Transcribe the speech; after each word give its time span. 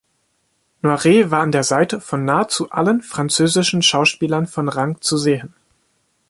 Noiret 0.81 1.29
war 1.29 1.41
an 1.43 1.51
der 1.51 1.61
Seite 1.63 2.01
von 2.01 2.25
nahezu 2.25 2.71
allen 2.71 3.03
französischen 3.03 3.83
Schauspielern 3.83 4.47
von 4.47 4.67
Rang 4.67 4.99
zu 4.99 5.15
sehen. 5.15 5.53